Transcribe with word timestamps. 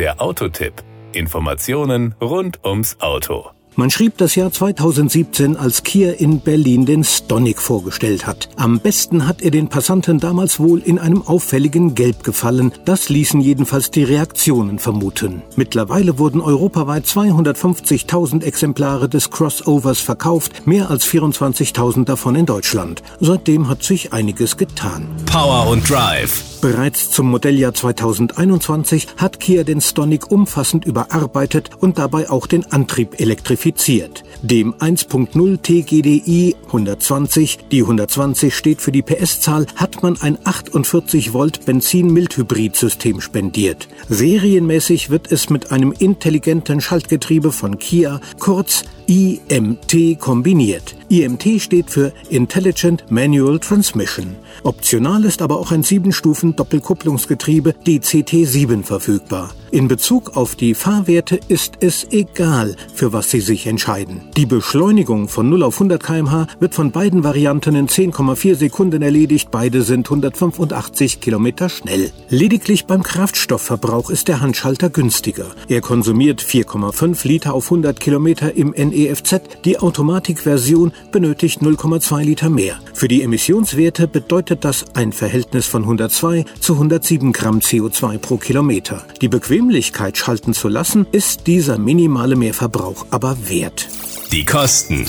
Der 0.00 0.18
Autotipp. 0.22 0.72
Informationen 1.12 2.14
rund 2.22 2.64
ums 2.64 2.96
Auto. 3.00 3.50
Man 3.76 3.90
schrieb 3.90 4.16
das 4.16 4.34
Jahr 4.34 4.50
2017, 4.50 5.58
als 5.58 5.82
Kia 5.82 6.12
in 6.12 6.40
Berlin 6.40 6.86
den 6.86 7.04
Stonic 7.04 7.60
vorgestellt 7.60 8.26
hat. 8.26 8.48
Am 8.56 8.80
besten 8.80 9.28
hat 9.28 9.42
er 9.42 9.50
den 9.50 9.68
Passanten 9.68 10.18
damals 10.18 10.58
wohl 10.58 10.78
in 10.78 10.98
einem 10.98 11.20
auffälligen 11.20 11.94
Gelb 11.94 12.24
gefallen. 12.24 12.72
Das 12.86 13.10
ließen 13.10 13.42
jedenfalls 13.42 13.90
die 13.90 14.04
Reaktionen 14.04 14.78
vermuten. 14.78 15.42
Mittlerweile 15.56 16.18
wurden 16.18 16.40
europaweit 16.40 17.04
250.000 17.04 18.42
Exemplare 18.42 19.06
des 19.06 19.30
Crossovers 19.30 20.00
verkauft, 20.00 20.66
mehr 20.66 20.88
als 20.88 21.04
24.000 21.06 22.06
davon 22.06 22.36
in 22.36 22.46
Deutschland. 22.46 23.02
Seitdem 23.20 23.68
hat 23.68 23.82
sich 23.82 24.14
einiges 24.14 24.56
getan. 24.56 25.08
Power 25.26 25.68
und 25.68 25.86
Drive. 25.90 26.49
Bereits 26.60 27.10
zum 27.10 27.30
Modelljahr 27.30 27.72
2021 27.72 29.06
hat 29.16 29.40
Kia 29.40 29.64
den 29.64 29.80
Stonic 29.80 30.30
umfassend 30.30 30.84
überarbeitet 30.84 31.70
und 31.80 31.96
dabei 31.96 32.28
auch 32.28 32.46
den 32.46 32.70
Antrieb 32.70 33.18
elektrifiziert. 33.18 34.24
Dem 34.42 34.74
1.0 34.74 35.62
TGDI 35.62 36.56
120, 36.66 37.60
die 37.72 37.80
120 37.80 38.54
steht 38.54 38.82
für 38.82 38.92
die 38.92 39.00
PS-Zahl, 39.00 39.66
hat 39.76 40.02
man 40.02 40.20
ein 40.20 40.36
48 40.44 41.32
Volt 41.32 41.64
Benzin-Mild-Hybrid-System 41.64 43.22
spendiert. 43.22 43.88
Serienmäßig 44.10 45.08
wird 45.08 45.32
es 45.32 45.48
mit 45.48 45.72
einem 45.72 45.92
intelligenten 45.92 46.82
Schaltgetriebe 46.82 47.52
von 47.52 47.78
Kia, 47.78 48.20
kurz 48.38 48.84
IMT 49.10 50.20
kombiniert. 50.20 50.94
IMT 51.08 51.60
steht 51.60 51.90
für 51.90 52.12
Intelligent 52.28 53.10
Manual 53.10 53.58
Transmission. 53.58 54.36
Optional 54.62 55.24
ist 55.24 55.42
aber 55.42 55.58
auch 55.58 55.72
ein 55.72 55.82
7-Stufen 55.82 56.54
Doppelkupplungsgetriebe 56.54 57.74
DCT7 57.84 58.84
verfügbar. 58.84 59.50
In 59.72 59.86
Bezug 59.86 60.36
auf 60.36 60.56
die 60.56 60.74
Fahrwerte 60.74 61.38
ist 61.46 61.74
es 61.78 62.08
egal, 62.10 62.74
für 62.92 63.12
was 63.12 63.30
Sie 63.30 63.40
sich 63.40 63.68
entscheiden. 63.68 64.22
Die 64.36 64.44
Beschleunigung 64.44 65.28
von 65.28 65.48
0 65.48 65.62
auf 65.62 65.74
100 65.74 66.02
km/h 66.02 66.48
wird 66.58 66.74
von 66.74 66.90
beiden 66.90 67.22
Varianten 67.22 67.76
in 67.76 67.86
10,4 67.86 68.56
Sekunden 68.56 69.00
erledigt. 69.00 69.52
Beide 69.52 69.82
sind 69.82 70.08
185 70.08 71.20
km 71.20 71.68
schnell. 71.68 72.10
Lediglich 72.30 72.86
beim 72.86 73.04
Kraftstoffverbrauch 73.04 74.10
ist 74.10 74.26
der 74.26 74.40
Handschalter 74.40 74.90
günstiger. 74.90 75.46
Er 75.68 75.82
konsumiert 75.82 76.42
4,5 76.42 77.28
Liter 77.28 77.54
auf 77.54 77.66
100 77.66 78.00
Kilometer 78.00 78.56
im 78.56 78.70
NEFZ. 78.70 79.40
Die 79.64 79.78
Automatikversion 79.78 80.92
benötigt 81.12 81.62
0,2 81.62 82.24
Liter 82.24 82.50
mehr. 82.50 82.80
Für 82.92 83.06
die 83.06 83.22
Emissionswerte 83.22 84.08
bedeutet 84.08 84.64
das 84.64 84.84
ein 84.94 85.12
Verhältnis 85.12 85.66
von 85.66 85.82
102 85.82 86.44
zu 86.58 86.72
107 86.72 87.32
Gramm 87.32 87.60
CO2 87.60 88.18
pro 88.18 88.36
Kilometer. 88.36 89.04
Die 89.20 89.28
Bequemlichkeit 89.60 90.16
schalten 90.16 90.54
zu 90.54 90.68
lassen, 90.68 91.06
ist 91.12 91.46
dieser 91.46 91.76
minimale 91.76 92.34
Mehrverbrauch 92.34 93.04
aber 93.10 93.36
wert. 93.50 93.88
Die 94.32 94.46
Kosten. 94.46 95.04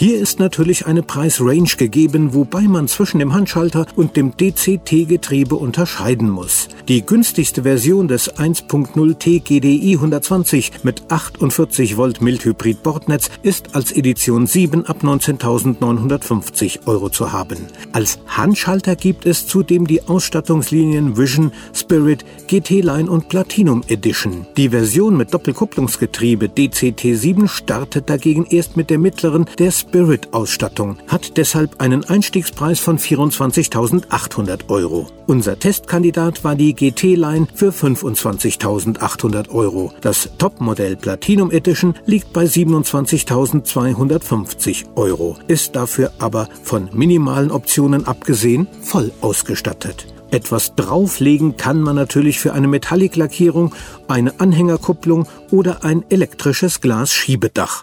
Hier 0.00 0.18
ist 0.18 0.38
natürlich 0.38 0.86
eine 0.86 1.02
Preisrange 1.02 1.76
gegeben, 1.76 2.32
wobei 2.32 2.62
man 2.62 2.88
zwischen 2.88 3.18
dem 3.18 3.34
Handschalter 3.34 3.84
und 3.96 4.16
dem 4.16 4.34
DCT-Getriebe 4.34 5.54
unterscheiden 5.54 6.30
muss. 6.30 6.68
Die 6.88 7.04
günstigste 7.04 7.64
Version 7.64 8.08
des 8.08 8.34
1.0 8.34 9.18
T 9.18 9.40
GDI 9.40 9.96
120 9.96 10.84
mit 10.84 11.02
48 11.10 11.98
Volt 11.98 12.22
Mildhybrid 12.22 12.82
Bordnetz 12.82 13.28
ist 13.42 13.74
als 13.74 13.92
Edition 13.92 14.46
7 14.46 14.86
ab 14.86 15.02
19.950 15.02 16.86
Euro 16.86 17.10
zu 17.10 17.32
haben. 17.32 17.66
Als 17.92 18.20
Handschalter 18.26 18.96
gibt 18.96 19.26
es 19.26 19.46
zudem 19.46 19.86
die 19.86 20.08
Ausstattungslinien 20.08 21.18
Vision, 21.18 21.52
Spirit, 21.74 22.24
GT 22.46 22.80
Line 22.80 23.10
und 23.10 23.28
Platinum 23.28 23.82
Edition. 23.88 24.46
Die 24.56 24.70
Version 24.70 25.18
mit 25.18 25.34
Doppelkupplungsgetriebe 25.34 26.48
DCT 26.48 27.02
7 27.02 27.48
startet 27.48 28.08
dagegen 28.08 28.46
erst 28.46 28.78
mit 28.78 28.88
der 28.88 28.98
mittleren 28.98 29.44
der 29.58 29.70
Spirit-Ausstattung, 29.90 30.98
hat 31.08 31.36
deshalb 31.36 31.80
einen 31.80 32.04
Einstiegspreis 32.04 32.78
von 32.78 32.96
24.800 32.96 34.68
Euro. 34.68 35.08
Unser 35.26 35.58
Testkandidat 35.58 36.44
war 36.44 36.54
die 36.54 36.74
GT-Line 36.74 37.48
für 37.52 37.70
25.800 37.70 39.50
Euro. 39.50 39.92
Das 40.00 40.30
Topmodell 40.38 40.94
Platinum 40.94 41.50
Edition 41.50 41.94
liegt 42.06 42.32
bei 42.32 42.44
27.250 42.44 44.94
Euro, 44.94 45.36
ist 45.48 45.74
dafür 45.74 46.12
aber 46.20 46.48
von 46.62 46.88
minimalen 46.92 47.50
Optionen 47.50 48.06
abgesehen 48.06 48.68
voll 48.82 49.10
ausgestattet. 49.20 50.06
Etwas 50.30 50.76
drauflegen 50.76 51.56
kann 51.56 51.80
man 51.80 51.96
natürlich 51.96 52.38
für 52.38 52.52
eine 52.52 52.68
Metallic-Lackierung, 52.68 53.74
eine 54.06 54.38
Anhängerkupplung 54.38 55.26
oder 55.50 55.82
ein 55.82 56.04
elektrisches 56.10 56.80
Glasschiebedach. 56.80 57.82